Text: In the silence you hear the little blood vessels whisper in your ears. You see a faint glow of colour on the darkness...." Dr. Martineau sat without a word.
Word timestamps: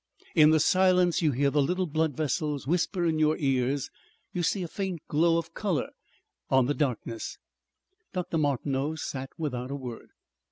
In 0.33 0.49
the 0.49 0.59
silence 0.59 1.21
you 1.21 1.31
hear 1.31 1.51
the 1.51 1.61
little 1.61 1.85
blood 1.85 2.17
vessels 2.17 2.65
whisper 2.65 3.05
in 3.05 3.19
your 3.19 3.37
ears. 3.37 3.91
You 4.33 4.41
see 4.41 4.63
a 4.63 4.67
faint 4.67 4.99
glow 5.07 5.37
of 5.37 5.53
colour 5.53 5.91
on 6.49 6.65
the 6.65 6.73
darkness...." 6.73 7.37
Dr. 8.11 8.39
Martineau 8.39 8.95
sat 8.95 9.29
without 9.37 9.69
a 9.69 9.75
word. 9.75 10.09